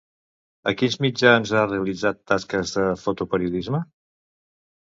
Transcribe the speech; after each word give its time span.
A 0.71 0.71
quins 0.79 0.95
mitjans 1.05 1.51
ha 1.59 1.67
realitzat 1.67 2.19
tasques 2.33 2.73
de 2.79 2.87
fotoperiodisme? 3.05 3.83